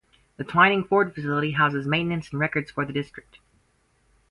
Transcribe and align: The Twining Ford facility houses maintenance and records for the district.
The 0.37 0.43
Twining 0.43 0.83
Ford 0.83 1.13
facility 1.13 1.51
houses 1.51 1.85
maintenance 1.85 2.31
and 2.31 2.39
records 2.39 2.71
for 2.71 2.85
the 2.87 2.91
district. 2.91 3.37